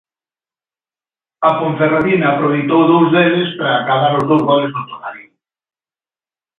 [1.47, 5.31] A Ponferradina aproveitou dous deles para acadar os dous goles no Toralín.